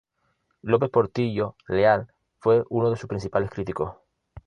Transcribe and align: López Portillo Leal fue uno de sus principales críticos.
López 0.63 0.89
Portillo 0.89 1.55
Leal 1.67 2.11
fue 2.39 2.63
uno 2.69 2.89
de 2.89 2.97
sus 2.97 3.07
principales 3.07 3.51
críticos. 3.51 3.97